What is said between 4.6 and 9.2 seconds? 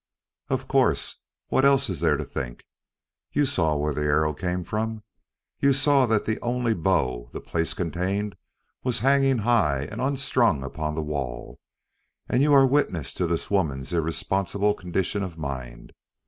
from. You saw that the only bow the place contained was